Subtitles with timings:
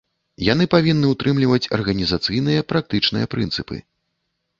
[0.43, 3.77] Яны павінны ўтрымліваць арганізацыйныя, практычныя прынцыпы.